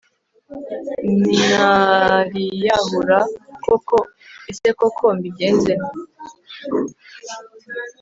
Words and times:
ntariyahura 1.45 3.19
koko 3.63 3.97
ese 4.51 4.69
koko 4.79 5.05
mbigenze 5.17 5.73
nte 5.81 5.93